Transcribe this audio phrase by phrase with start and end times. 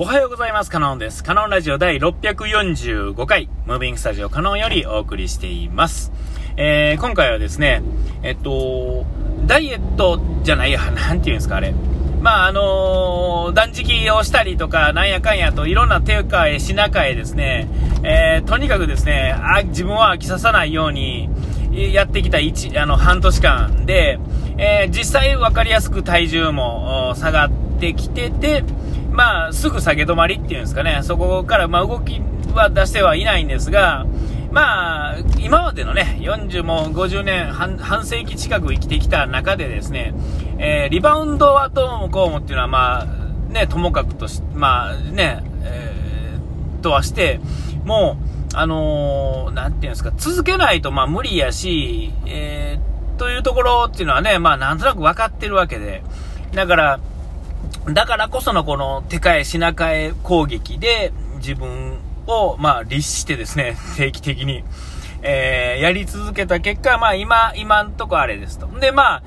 [0.00, 0.70] おはようございます。
[0.70, 1.24] カノンです。
[1.24, 6.12] カノンラジオ第645回、ムービングスタジオカノンよりお送りしています。
[6.56, 7.82] えー、今回はですね、
[8.22, 9.06] えっと、
[9.44, 11.74] ダイエットじゃないや、 なんていうんですか、あれ。
[12.22, 17.68] まあ、あのー断食をしたりとか、なんやかんやと、いろんな手かえ、品かえですね、
[18.04, 21.28] えー、とにかくですね、あ、自分は飽きささないように、
[21.72, 24.20] やってきた一、あの、半年間で、
[24.58, 28.62] えー実際分かりやすく体重も下がってきてて、
[29.18, 32.22] まあ、すぐ下げ止まりっていうんですかね、そこから、まあ、動き
[32.54, 34.06] は出してはいないんですが、
[34.52, 40.14] まあ、今までのね、40も50年半、世紀近く生きてきた中でですね、
[40.58, 47.40] えーリバウンドはどうもこうもっていうのは、まあ、ね、ともかくとし、まあね、えーとはして、
[47.84, 48.18] も
[48.54, 56.04] う、あのーなんていうんですか、続けないとまあ無理やし、えーというところっていうのはね、まあなんとなく分かってるわけで、
[56.54, 57.00] だから、
[57.92, 64.64] だからこそのこの手替え品替え攻撃で自分をまあ律してですね、 定期的に、
[65.22, 68.66] えーやり続けた結果、まあ今、今んとこあれですと。
[68.80, 69.22] で、まあ、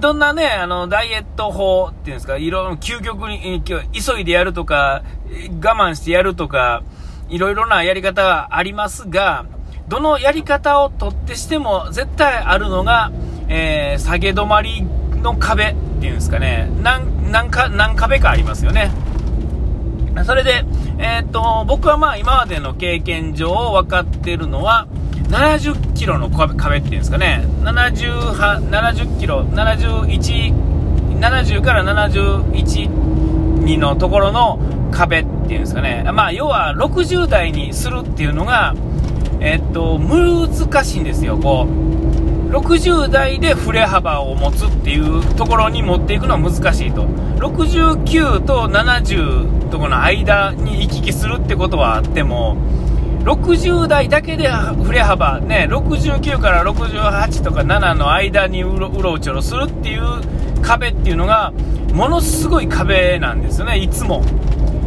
[0.00, 5.02] どんなね、あの、ダイエット法っていうんですか、いろいろ究極に、急いでやるとか、
[5.62, 6.82] 我慢してやるとか、
[7.28, 9.44] いろいろなやり方はありますが、
[9.88, 13.10] どのやり方をとってしても絶対あるのが、
[13.48, 14.86] えー下げ止まり
[15.22, 18.90] の壁っていうんですかね、何、何か、何壁かありますよね。
[20.24, 20.64] それで、
[20.98, 24.86] えーっと、僕はまあ今までの経験上分かってるのは、
[25.28, 28.32] 70キロの壁っていうんですかね、70,
[28.70, 30.54] 70キロ、71、
[31.20, 32.88] 70から71
[33.64, 34.58] にのところの
[34.90, 38.74] 壁っていうんですかね、まあ要は60代にするっていうのが、
[39.40, 42.07] えーっと、難しいんですよ、こう。
[42.48, 47.04] 60代で振れ幅を持つっていうところに持っていくのは難しいと。
[47.04, 52.56] 69と70とこの間に行き来するってことはあっても、
[53.24, 60.02] 60代だけで振れ幅、ね、69から68とか7の間にうろうろちょろするっていう
[60.62, 61.52] 壁っていうのが、
[61.92, 64.22] ものすごい壁なんですよね、いつも。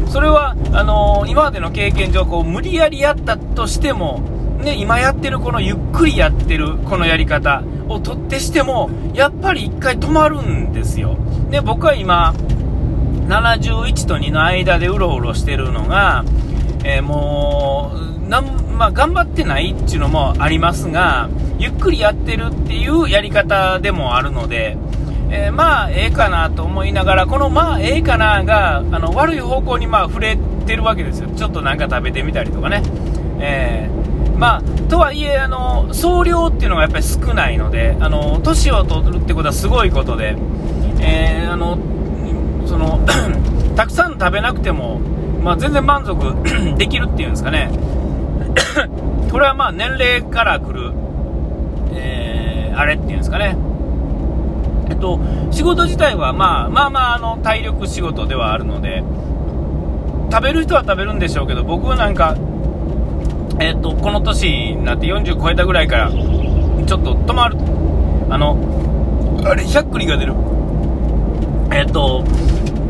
[0.08, 4.22] それは、あのー今までの経験上、こう、無理やりやったとしても、
[4.62, 11.18] ね、今やってるこのゆっくりやってるこのやり方をとってしても、やっぱり一回止まるんですよ。
[11.50, 12.34] で、僕は今、
[13.28, 16.24] 71と2の間でうろうろしてるのが、
[16.84, 17.92] えーも
[18.26, 18.46] う、なん、
[18.78, 21.30] まあ、頑張ってないっていうのもありますが、
[21.60, 24.78] ゆっくりやってるっていうやり方でもあるので、
[25.30, 31.30] えーまあ、ええかなと思いながら、このまあ、ええかなが、あの、悪い方向にまあ、触れてるわけですよ。
[31.36, 32.84] ちょっとなんか食べてみたりとかね。
[33.40, 34.01] えー
[34.42, 40.36] まあ、とはいえ、あの、総量っていうのがやっぱり少ないので、あの、年を取るってことはすごいことで、
[41.00, 41.78] えーあの、
[42.66, 43.06] その、
[43.78, 45.00] たくさん食べなくても、
[45.44, 46.18] まあ、全然満足
[46.76, 47.70] できるっていうんですかね。
[49.30, 50.92] これはまあ、年齢から来る、
[51.94, 53.56] えーあれっていうんですかね。
[54.90, 55.20] えっと、
[55.52, 59.04] 仕事自体はまあまあまああの体力仕事ではあるので、
[60.32, 62.36] 食べる人は食べるんでしょうけど、僕はなんか、
[63.62, 67.58] えっと、この年になって40超えたぐらいから、ちょっと止まる。
[68.30, 68.58] あの、
[69.46, 70.34] あれ、しゃっくりが出る。
[71.72, 72.24] えっと、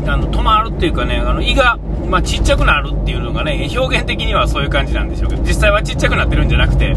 [0.06, 1.78] あの、止まるっていうかね、あの、胃が、
[2.08, 6.94] まあ、ちっちゃくなるっていうのがね、表現的にはそういう感じなんでしょうけど、実際はちっちゃくなってるんじゃなくて、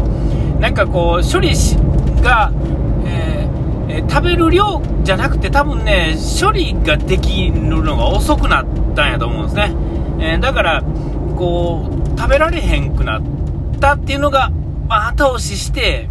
[0.58, 1.76] なんかこう、処理し
[2.22, 2.50] が、
[3.04, 9.72] えーえー食べる量じゃなくて多分ね、処理ができるのが遅くなったんやと思うんですね。
[10.18, 10.82] えーだから、
[11.36, 13.22] こう、食べられへんくなっ
[13.76, 14.50] たっていうのが、
[14.88, 16.08] まあ、後押しして、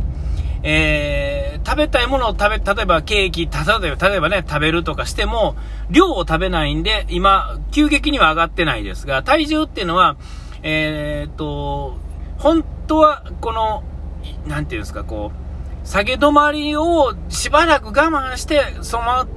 [0.64, 5.56] えー食べたいものを食べ、例えばケーキ、例えば、ね、食べるとかしても、
[5.90, 10.16] 量を食べないんで、今、急激には上がってないですが、体重っていうのは、
[10.62, 11.98] えーっと、
[12.38, 13.84] 本当は、この、
[14.46, 15.32] なんていうんですか、こ
[15.84, 19.28] う、下げ止まりをしばらく我慢して、そのまま、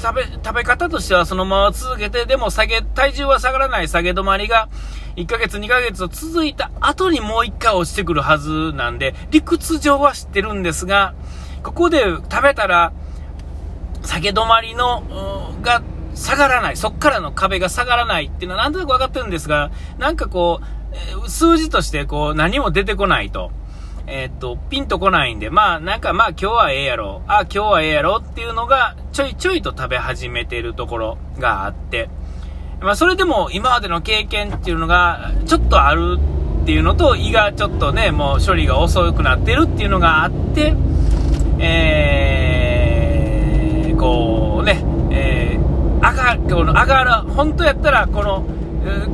[0.00, 4.68] 食べ、食べ方としてはそのまま続けて、でも下げ、体重は下がらない下げ止まりが、
[5.16, 11.14] 1ヶ月2ヶ月と続いた後にもう1回落ちてくるはずなんで、理屈上は知ってるんですが、
[11.62, 12.92] ここで食べたら、
[14.04, 15.02] 下げ止まりの、
[15.62, 15.82] が
[16.14, 20.60] 下がらない、そっからの壁が下がらないっていうのはなんとなく分かってるんですが、なんかこ
[21.24, 23.50] う、数字としてこう何も出てこないと。
[24.06, 32.10] えっと、ピンとこないんで、まあなんかまあ今日はええやろ、あ、今日はええやろっていうのがちょいちょいと食べ始めてるところがあって、
[32.82, 36.18] まあそれでも今までの経験っていうのがちょっとある
[36.62, 40.74] っていうのと胃がちょっとね、もう処理が遅くなってるっていうのがあって、
[41.58, 45.62] えー、こうね、えー、
[45.98, 48.44] 上が、この上がる、本当やったらこの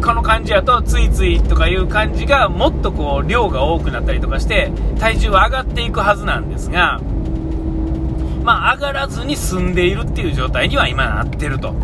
[0.03, 7.00] この感じやとついついとかいう感じがもっとこう量が多くなったりとかして体重は上がっていくはずなんですが、
[8.43, 11.75] まあ、上がらずに済んでいるっていう状態には今なってると。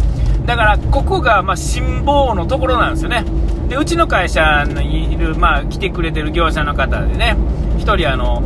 [0.45, 3.25] だからここがま辛抱のところなんですよね
[3.69, 7.37] でうちの会社にいる、まあ、来てくれてる業者の方でね
[7.79, 8.41] 1人あの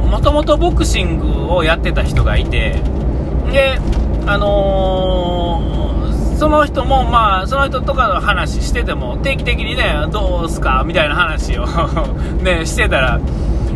[0.00, 2.80] もともとボクシングをやってた人がいて
[3.52, 3.78] で
[4.28, 11.66] あのー、その人も、まあ、その人とかの話してても、定期的にね、どうすかみたいな話を
[12.44, 13.20] ね、してたら、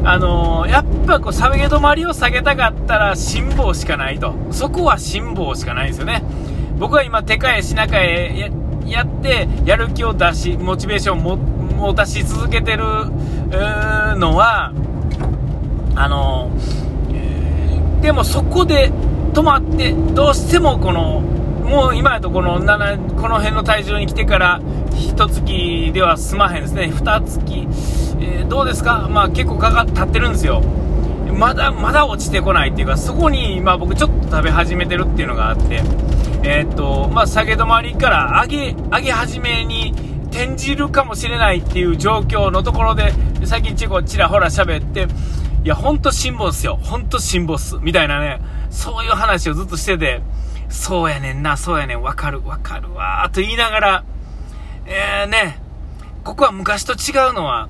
[0.05, 4.35] あのー、やっぱこう、下げ止まりを下げたかったら、辛抱しかないと。
[4.51, 6.23] そこは辛抱しかないんですよね。
[6.83, 8.51] 僕は今、手替え品替え
[8.87, 12.83] やって、やる気を出し、モチベーションを持たし続けてる
[14.17, 14.73] のは、
[15.95, 16.51] あの、
[18.01, 18.91] でもそこで、
[19.33, 27.39] 止まって、どうしてもこの、もう今やとこの7、この辺の体重に来てから、1月では済まへんですね、2月、
[28.21, 30.61] えー、どうですか、まあ結構かかってってるんですよ。
[31.33, 35.85] まだ、まだ落ちてこないっていうか、そこに、まあ僕ちょっと食べ始めてるっていうのがあって、
[36.45, 39.93] えー、と、まあ下げ止まりから上げ、上げ始めに
[40.31, 43.13] 転じるかもしれないっていう状況のところで、
[43.45, 45.07] 最近チェコちらほら喋って、
[45.65, 46.77] いや、ほんと辛抱っすよ。
[46.83, 47.77] ほんと辛抱っす。
[47.77, 48.41] みたいなね、
[48.71, 50.21] そういう話をずっとしてて、
[50.69, 54.05] そうやねんな、そうやねん、わかる、わかるわ、と言いながら、
[54.87, 55.61] えーね、
[56.25, 57.69] ここは昔と違うのは、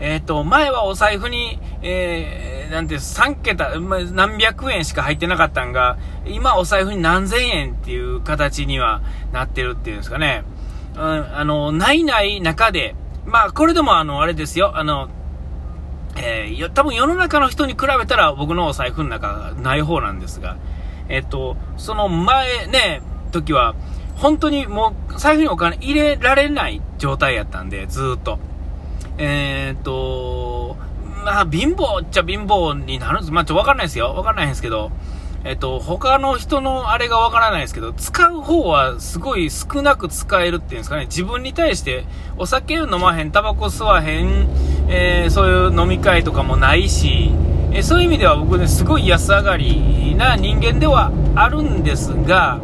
[0.00, 10.44] えっ、ー、と、前はお財布に、えー、なんて、3桁、何百円しか入ってなかったんが、今お財布に何千円っていう形にはなってるっていうんですかね。
[10.94, 12.94] うん、あの、ないない中で、
[13.26, 15.08] まあ、これでもあの、あれですよ、あの、
[16.16, 20.56] えー、多分世の中の人に比べたら僕のお財布の中がない方なんですが、
[21.08, 23.74] えっと、その前ね、時は、
[24.16, 28.38] 本当にもう財布にお金入れられない状態やったんで、ずっと。
[29.16, 30.76] えー、っと、
[31.24, 33.32] まあ、貧乏っちゃ貧乏になるんです。
[33.32, 34.14] まあ、ちょわかんないですよ。
[34.14, 34.90] わかんないんですけど、
[35.44, 42.04] えっと、他の人のあれがわからないですけど、使う方はすごい少なく使えるっていうんですかね、自分に対して
[42.36, 44.48] お酒飲まへん、タバコ吸わへん、
[44.88, 47.30] えー、そういう飲み会とかもないし、
[47.72, 52.60] えー、そういう意味では僕ね、すごい安上がりな人間ではあるんですが、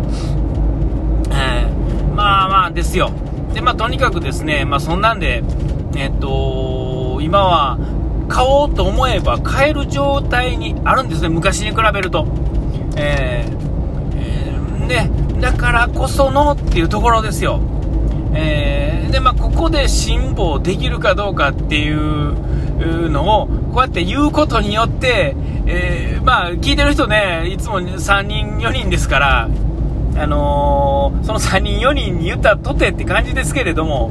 [1.31, 3.13] えー、まあまあですよ。
[3.53, 5.45] で、まあとにかくですね、まあそんなんで、
[5.97, 7.79] えっと、今は
[8.29, 12.27] 買おうと思えば買える状態にあるんですね、昔に比べると。
[12.97, 15.11] えー、えー、ね、
[15.41, 17.61] だからこそのっていうところですよ。
[18.35, 25.37] えー、で、まあ、ここで辛抱できるかどうかっていうのを、こうやって言うことによって、
[25.67, 29.49] えー、まあ、聞いてる人ね、いつも3人、4人ですから、
[30.17, 34.11] あのー、その3人、4人に言ったとてって感じですけれども、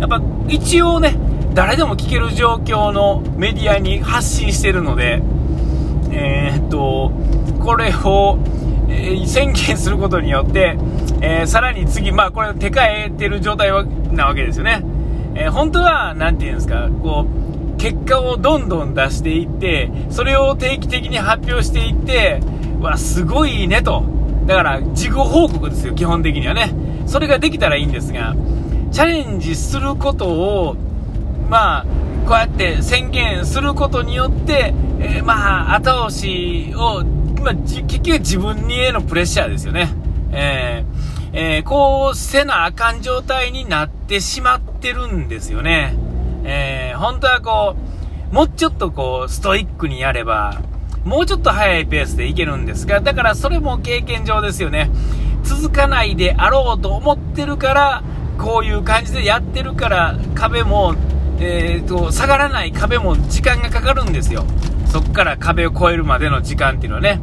[0.00, 1.16] やっぱ一応ね、
[1.54, 5.22] 誰でも聞ける状況のメディアに発信してるので、
[6.10, 7.12] えー、っと、
[7.62, 8.38] これを、
[8.88, 10.76] え、宣言することによって、
[11.20, 13.70] えー、さらに次、まあこれ手替えてる状態
[14.10, 14.82] なわけですよね。
[15.36, 22.40] え本当は、なんていうんですか、こう、結果をどんどん出していって、それを定期的に発表していって、
[22.80, 24.02] わ、すごいねと。
[24.46, 26.72] だから、事後報告ですよ、基本的にはね。
[27.06, 28.34] それができたらいいんですが、
[28.90, 30.76] チャレンジすることを、
[31.48, 31.86] まあ、
[32.26, 37.04] こうやって宣言することによって、えー、まあ、後押しを、
[37.42, 39.90] まあ、結局自分にへのプレッシャーですよね。
[40.32, 45.94] えー、えー、こうせなあかん状態になってしまってるんですよね。
[46.44, 47.76] えー、本当はこ
[48.30, 50.60] う、もうちょっとこう、ストイックにやれば、
[51.04, 54.90] もうちょっと早いペースでいけるんですが、だからそれも経験上ですよね。
[55.42, 58.02] 続かないであろうと思ってるから、
[58.38, 60.94] こういう感じでやってるから、壁も
[61.40, 64.44] えーと、下がらない壁も時間がかかるんですよ。
[64.86, 67.20] そこから壁を越えるまでの時間っていうのはね。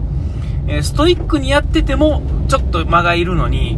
[0.68, 3.78] えー、ストイックにやってても、ちょっと間がいるのに、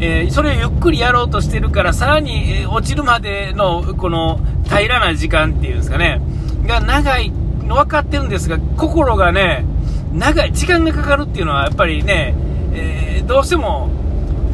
[0.00, 6.20] えー、それをゆっくりやろうとしてるから、さらに、え、落ちるまでの、この、平らな時間っていうんですかね、
[6.66, 7.30] が長い
[7.64, 9.64] の分かってるんですが、心がね、
[10.12, 12.34] 長い、時間がかかるっていうのは、やっぱりね、
[12.72, 13.90] えどうしても、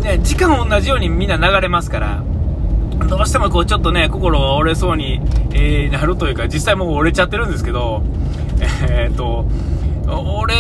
[0.02, 2.22] ね、時間同じようにみんな流れますから、
[3.08, 5.20] どうしてもこうちょっとね、心が折れそうに、
[5.52, 8.02] え、なるというか、実際もう折れちゃってるんですけど、
[8.88, 9.46] え、っと、
[10.06, 10.54] 俺、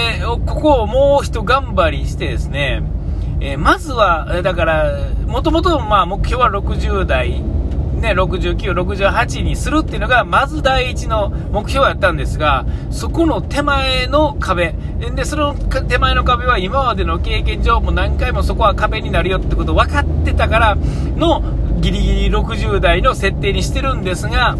[0.46, 2.82] ここをもうひと頑張りしてですね、
[3.40, 7.42] え、まずは、だから、もともとまあ目標は60代
[8.04, 14.74] ね、69、68にするっていうのが、まず第一の目標やったんですが、そこの手前の壁、
[15.14, 20.76] で、その手前の壁は今までの経験上も何回もそこは壁になるよってこと分かってたから
[21.16, 21.42] の、
[21.80, 24.56] ギリギリ60代の設定にしてるんですが、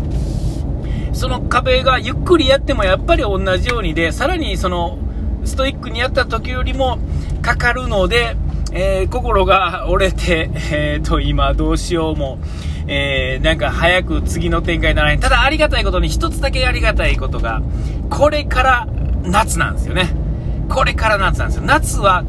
[1.13, 4.99] その壁がゆっくりやってもやっぱり同じようにで、さらにその、
[5.45, 6.99] ストイックにやった時よりも
[7.43, 8.37] かかるので、
[8.73, 12.39] えー、心が折れて、えー、と、今どうしようも、
[12.87, 15.21] えー、なんか早く次の展開にならない。
[15.21, 17.63] ただありがたいことに一つだけありがたいことが、
[18.11, 18.89] これから
[19.23, 20.15] 夏なんですよね。
[20.69, 21.63] これから夏なんですよ。
[21.65, 22.25] 夏は、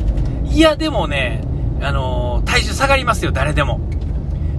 [0.45, 1.43] いやでもね、
[1.81, 3.79] あのー、体重下がりますよ、誰でも。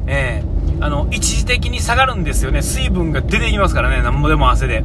[0.06, 2.62] えー、あの、一時的に下がるんですよね。
[2.62, 4.84] 水分が出てきますからね、なんぼでも汗で。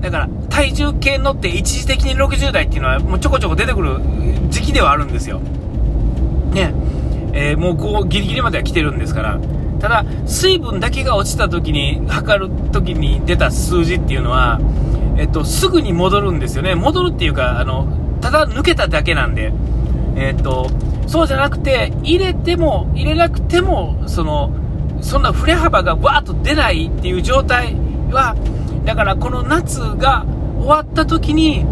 [0.00, 4.00] だから、体重計乗って一時的に60代っていうのは、もうちょこちょこ出てくる
[4.50, 5.40] 時期ではあるんですよ。
[6.52, 6.74] ね。
[7.32, 9.38] えー、もうこう、ギリギリまでは来てるんですから。
[9.82, 14.60] ただ、水分だけが落ちた時に、測る時に出た数字っていうのは、
[15.18, 16.76] えっと、すぐに戻るんですよね。
[16.76, 17.88] 戻るっていうか、あの、
[18.20, 19.52] ただ抜けただけなんで、
[20.14, 20.70] えっと、
[21.08, 24.52] そうじゃなくて、入れても、入れなくても、その、
[25.00, 27.74] そんな振れ幅がわーっと出ないっていう状態
[28.12, 28.36] は、
[28.84, 30.24] だからこの夏が
[30.60, 31.64] 終わった時に、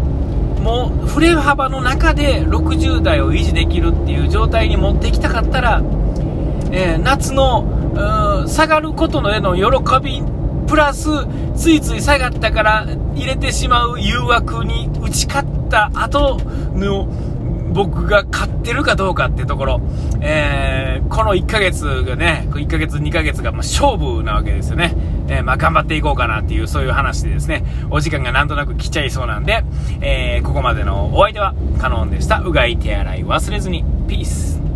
[0.61, 5.81] もう振れ幅の中で60代を維持できるっていう状態に持っていきたかったら、
[6.71, 10.23] えー、夏の下がることへの喜び、
[10.67, 11.09] プラス、
[11.55, 16.39] ついつい下がったから入れてしまう誘惑に打ち勝った後
[16.73, 17.07] の
[17.73, 19.81] 僕が勝ってるかどうかっていうところ、
[20.21, 24.93] えー、この1ヶ月がね、1ヶ月、2ヶ月がま勝負なわけですよね。
[25.29, 29.63] えー、まあ、頑張っていこうかなっていう、そういう話でですね、お時間がなんとなく来ちゃいそうなんで、
[30.01, 32.39] えー、ここまでのお相手はカノンでした。
[32.39, 33.85] うがい手洗い忘れずに。
[34.07, 34.70] ピース。